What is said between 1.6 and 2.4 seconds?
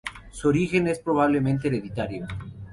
hereditario.